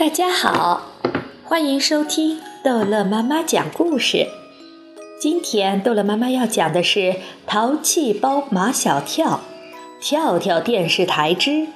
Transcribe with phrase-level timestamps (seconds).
[0.00, 0.92] 大家好，
[1.44, 4.28] 欢迎收听逗乐妈妈讲故事。
[5.20, 7.00] 今天逗乐妈妈要讲的是
[7.46, 9.42] 《淘气包马小跳》，
[10.02, 11.66] 跳跳电视台之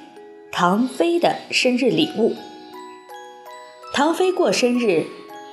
[0.51, 2.35] 唐飞的生日礼物。
[3.93, 5.05] 唐飞过生日，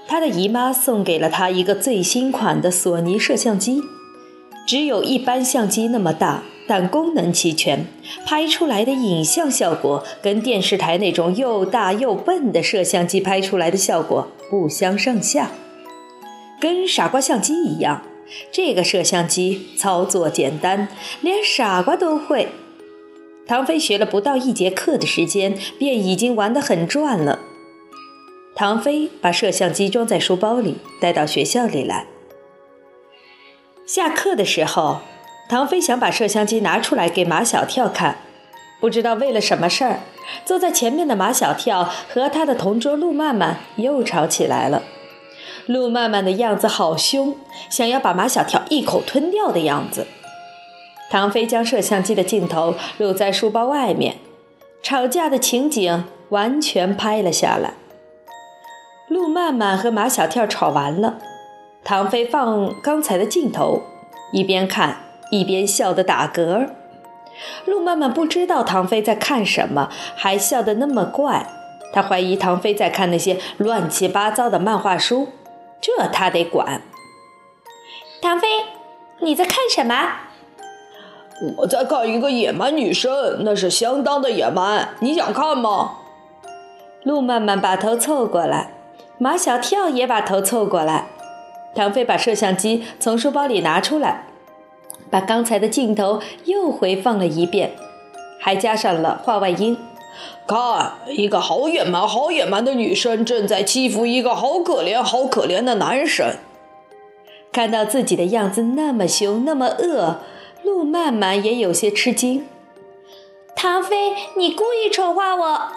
[0.09, 3.83] 他的姨妈送给了他一个最新款的索尼摄像机，
[4.67, 6.43] 只有一般相机那么大。
[6.69, 7.87] 但功能齐全，
[8.25, 15.51] 拍出来的影像效果跟电视台那种又大又笨的摄像机拍出来的效果不相上下。
[16.61, 18.03] 跟傻瓜相机一样，
[18.53, 20.87] 这个摄像机操作简单，
[21.21, 22.49] 连傻瓜都会。
[23.45, 27.41] 唐飞学了不到一节课的时间，便已经玩得很转了。
[28.55, 32.07] 唐飞把摄像机装在书包里，带到学校里来。
[33.95, 35.01] 下课的时候。
[35.49, 38.17] 唐飞想把摄像机拿出来给马小跳看，
[38.81, 40.01] 不知道为了什么事儿，
[40.47, 44.83] 坐在前面的马小跳和他的同桌陆曼曼又吵起来了。
[45.67, 47.37] 陆曼曼的样子好凶，
[47.69, 50.07] 想要把马小跳一口吞掉的样子。
[51.11, 54.17] 唐飞将摄像机的镜头露在书包外面，
[54.83, 57.75] 吵架的情景完全拍了下来。
[59.09, 61.19] 陆曼曼和马小跳吵完了，
[61.85, 63.83] 唐飞放刚才的镜头，
[64.33, 64.99] 一边看。
[65.31, 66.69] 一边笑得打嗝，
[67.65, 71.47] 陆曼曼不知道唐飞在看什么，还笑得那么怪。
[71.91, 75.29] 他怀疑唐飞在看那些乱七八糟的漫画书，
[75.81, 76.83] 这他得管。
[78.21, 78.47] 唐飞，
[79.21, 79.95] 你在看什么？
[81.57, 84.91] 我在看一个野蛮女生，那是相当的野蛮。
[85.01, 85.93] 你想看吗？
[87.05, 88.75] 陆曼曼把头凑过来，
[89.17, 91.07] 马小跳也把头凑过来。
[91.75, 94.27] 唐飞把摄像机从书包里拿出来。
[95.11, 97.73] 把刚才的镜头又回放了一遍，
[98.39, 99.77] 还加上了话外音。
[100.47, 106.37] 看，一个好野蛮、好野蛮的女生正在欺负一个好可怜、好可怜的男生。
[107.53, 110.21] 看到自己的样子那么凶、那么恶，
[110.63, 112.47] 陆曼曼也有些吃惊。
[113.55, 115.73] 唐飞，你故意丑化我？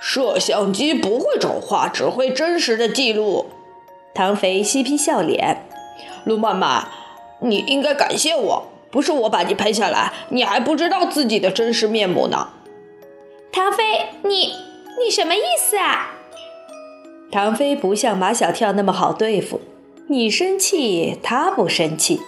[0.00, 3.46] 摄像机不会丑化，只会真实的记录。
[4.16, 5.68] 唐飞嬉皮笑脸。
[6.24, 6.88] 陆曼曼。
[7.40, 12.48] 你应该感谢我，不是我把你拍下来，你还不知道自己的真实面目呢。
[13.52, 14.54] 唐飞，你
[14.98, 16.14] 你什么意思啊？
[17.30, 19.60] 唐飞不像马小跳那么好对付，
[20.08, 22.22] 你生气他不生气。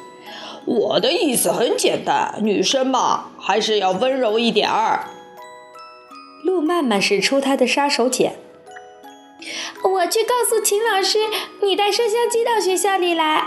[0.66, 5.06] 我的意思很简单，女生嘛，还是要温柔一点儿。
[6.44, 8.32] 陆曼曼使出她的杀手锏，
[9.84, 11.18] 我去告诉秦老师，
[11.62, 13.44] 你带摄像机到学校里来。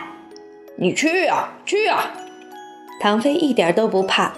[0.78, 2.12] 你去呀，去呀！
[3.00, 4.34] 唐飞一点都不怕。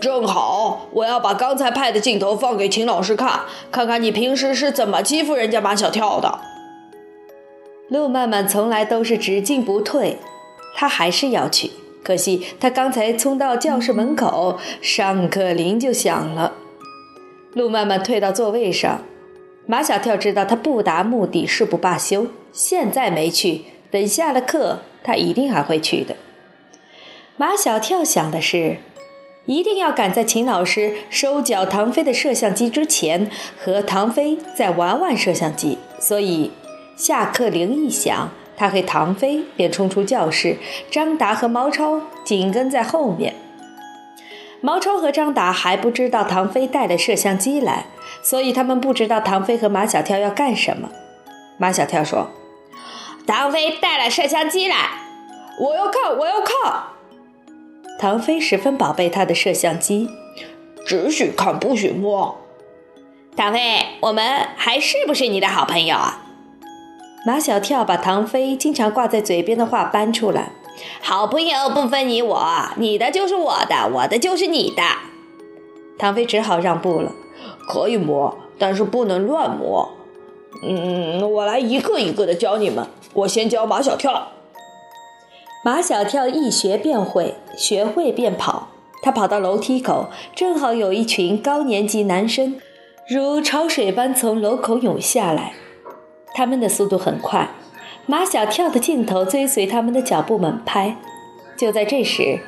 [0.00, 6.40] 正好，我要把刚才拍的镜头放给秦老师看，看看你平时是怎么欺负人家马小跳的。
[7.88, 10.18] 陆曼曼从来都是只进不退，
[10.74, 11.70] 她还是要去。
[12.02, 16.54] 可惜她刚才冲到教室门口，上课铃就响了。
[17.52, 19.02] 陆曼曼退到座位上，
[19.66, 24.80] 马小跳知道他不达目的誓不罢休，现在没去，等下了课。
[25.04, 26.14] 他一定还会去的。
[27.36, 28.76] 马小跳想的是，
[29.46, 33.28] 一定要赶在秦老师收缴唐飞的摄像机之前，
[33.58, 35.78] 和唐飞再玩玩摄像机。
[35.98, 36.52] 所以，
[36.96, 40.56] 下课铃一响，他和唐飞便冲出教室，
[40.88, 43.34] 张达和毛超紧跟在后面。
[44.62, 47.86] 毛超和张达还不知道唐飞带了摄像机来，
[48.22, 50.88] 所以他们不知道唐飞和马小跳要干什么。
[51.58, 52.30] 马小跳说。
[53.26, 54.76] 唐飞带了摄像机来，
[55.58, 56.82] 我要看，我要看。
[57.98, 60.08] 唐飞十分宝贝他的摄像机，
[60.86, 62.40] 只许看不许摸。
[63.36, 66.22] 唐飞，我们还是不是你的好朋友啊？
[67.24, 70.50] 马小跳把唐飞经常挂在嘴边的话搬出来：
[71.00, 72.46] 好朋友不分你我，
[72.76, 74.82] 你的就是我的，我的就是你的。
[75.98, 77.12] 唐飞只好让步了，
[77.68, 79.90] 可以摸，但是不能乱摸。
[80.64, 82.86] 嗯，我来一个一个的教你们。
[83.14, 84.28] 我先教马小跳。
[85.64, 88.68] 马小跳一学便会，学会便跑。
[89.02, 92.60] 他跑到楼梯口，正好有一群高年级男生
[93.08, 95.54] 如潮水般从楼口涌下来。
[96.34, 97.50] 他们的速度很快，
[98.06, 100.96] 马小跳的镜头追随他们的脚步猛拍。
[101.56, 102.40] 就在这时，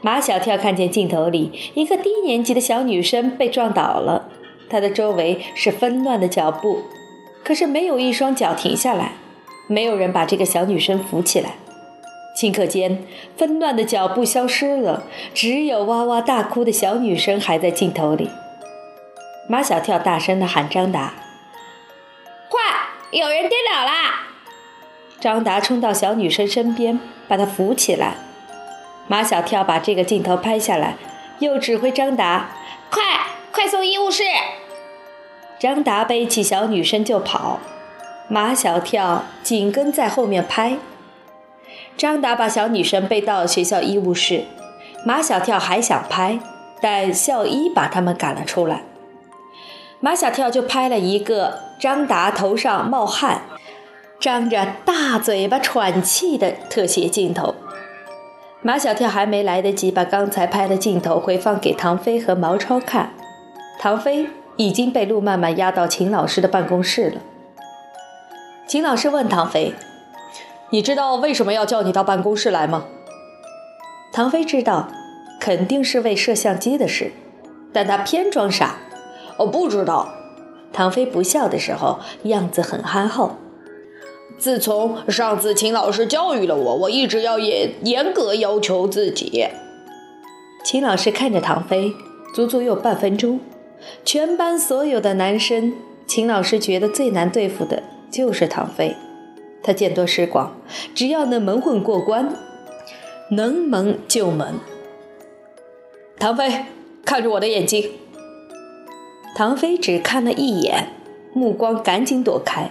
[0.00, 4.28] 马小跳看见镜头里一个低年级的小女生被撞倒了，
[4.70, 6.82] 她的周围是纷乱的脚步。
[7.44, 9.12] 可是没有一双脚停下来，
[9.66, 11.56] 没有人把这个小女生扶起来。
[12.34, 13.04] 顷刻间，
[13.36, 15.02] 纷乱的脚步消失了，
[15.34, 18.30] 只有哇哇大哭的小女生还在镜头里。
[19.48, 21.12] 马小跳大声地喊张达
[22.48, 22.60] ：“快
[23.10, 24.28] 有人跌倒啦！
[25.22, 26.98] 张达冲到小女生身边，
[27.28, 28.14] 把她扶起来。
[29.06, 30.96] 马小跳把这个镜头拍下来，
[31.38, 32.48] 又指挥张达
[32.90, 33.02] ：“快，
[33.52, 34.24] 快送医务室！”
[35.60, 37.60] 张达背起小女生就跑，
[38.26, 40.76] 马小跳紧跟在后面拍。
[41.96, 44.46] 张达把小女生背到学校医务室，
[45.06, 46.40] 马小跳还想拍，
[46.80, 48.82] 但校医把他们赶了出来。
[50.00, 53.42] 马小跳就拍了一个张达头上冒汗。
[54.22, 57.56] 张着大嘴巴喘气的特写镜头，
[58.60, 63.14] 马小跳还没来得及把刚才拍的镜头回放给唐飞和毛超看，
[63.80, 67.20] 唐飞已经被陆曼曼押到秦老师的办公室了。
[68.68, 69.74] 秦老师问唐飞
[70.70, 72.84] ：“你知道为什么要叫你到办公室来吗？”
[74.14, 74.86] 唐飞知道，
[75.40, 77.10] 肯定是为摄像机的事，
[77.72, 78.76] 但他偏装傻
[79.38, 80.14] ：“我不知道。”
[80.72, 83.32] 唐飞不笑的时候，样子很憨厚。
[84.38, 89.46] 自从上次秦老师教育了我，我一直要严严格要求自己。
[90.64, 91.92] 秦老师看着唐飞，
[92.34, 93.40] 足足有半分钟。
[94.04, 95.74] 全班所有的男生，
[96.06, 98.96] 秦老师觉得最难对付的就是唐飞。
[99.62, 100.56] 他见多识广，
[100.94, 102.34] 只要能蒙混过关，
[103.30, 104.58] 能蒙就蒙。
[106.18, 106.66] 唐飞，
[107.04, 107.90] 看着我的眼睛。
[109.34, 110.88] 唐飞只看了一眼，
[111.32, 112.70] 目光赶紧躲开。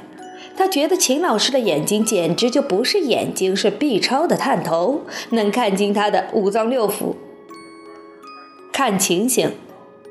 [0.57, 5.01] 他觉得秦老师的眼睛简直就不是眼睛，是 B 超的探头，
[5.31, 7.15] 能看清他的五脏六腑。
[8.71, 9.53] 看情形，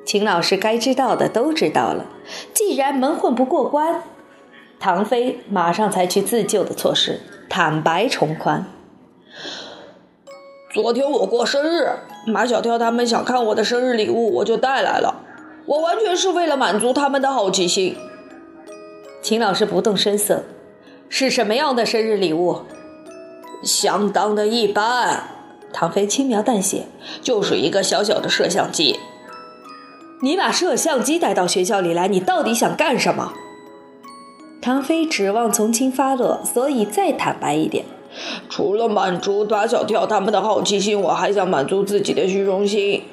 [0.04, 2.06] 秦老师该知道的都知道了。
[2.52, 4.02] 既然蒙混不过关，
[4.78, 8.66] 唐飞马上采取自救的措施，坦白从宽。
[10.72, 11.90] 昨天我过生日，
[12.26, 15.22] 马小跳他们想看我的生日礼物，我就带来了。
[15.66, 17.96] 我完全是为了满足他们的好奇心。
[19.22, 20.44] 秦老师不动声色，
[21.08, 22.62] 是什么样的生日礼物？
[23.62, 25.24] 相当的一般。
[25.72, 26.86] 唐飞轻描淡写，
[27.22, 28.98] 就是一个小小的摄像机。
[30.22, 33.34] 你把摄像机带到学校里来，你到底想干什么？
[34.60, 37.84] 唐飞指望从轻发落，所以再坦白一点。
[38.48, 43.04] 除了满足马小跳他们的好奇心，我还想满足自己的虚荣心。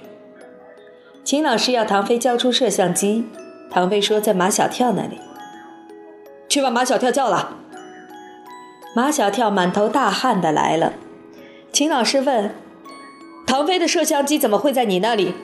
[1.23, 3.25] 秦老师要唐飞交出摄像机，
[3.69, 5.19] 唐飞说在马小跳那里。
[6.49, 7.57] 去把马小跳叫了。
[8.95, 10.93] 马小跳满头大汗的来了。
[11.71, 12.55] 秦老师问
[13.45, 15.35] ：“唐飞的摄像机怎么会在你那里？”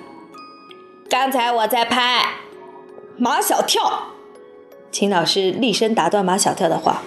[1.10, 2.26] 刚才我在拍。
[3.18, 4.06] 马小跳。
[4.92, 7.04] 秦老师厉声打断马小跳的话：“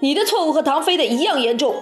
[0.00, 1.76] 你的错误和唐飞的一样严重。”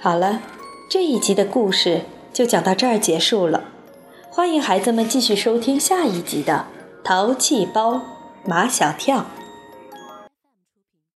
[0.00, 0.40] 好了，
[0.88, 2.02] 这一集的故事
[2.32, 3.64] 就讲到这儿结束了。
[4.30, 6.66] 欢迎孩子们继续收听下一集的
[7.04, 8.00] 《淘气包
[8.44, 9.18] 马小跳》。